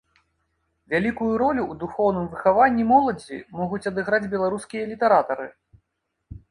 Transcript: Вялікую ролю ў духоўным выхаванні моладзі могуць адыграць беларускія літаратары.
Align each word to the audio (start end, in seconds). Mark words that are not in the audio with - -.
Вялікую 0.93 1.27
ролю 1.41 1.63
ў 1.67 1.73
духоўным 1.83 2.25
выхаванні 2.33 2.87
моладзі 2.93 3.37
могуць 3.59 3.83
адыграць 3.93 4.31
беларускія 4.35 4.83
літаратары. 4.95 5.47